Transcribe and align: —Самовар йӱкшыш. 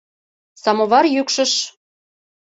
—Самовар 0.63 1.05
йӱкшыш. 1.15 1.51